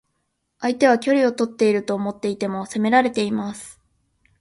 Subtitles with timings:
[0.59, 3.79] 相手は距離をとっていると思っていても攻められます。